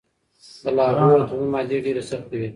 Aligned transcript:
د 0.63 0.65
لاهور 0.77 1.17
د 1.21 1.23
تړون 1.29 1.47
مادې 1.53 1.77
ډیرې 1.85 2.03
سختې 2.09 2.35
وې. 2.39 2.49